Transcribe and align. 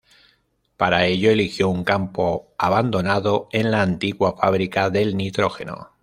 Para 0.77 1.05
ello 1.05 1.29
eligió 1.29 1.69
un 1.69 1.83
campo 1.83 2.55
abandonado 2.57 3.47
en 3.51 3.69
la 3.69 3.83
antigua 3.83 4.35
Fábrica 4.35 4.89
del 4.89 5.15
Nitrógeno. 5.15 5.91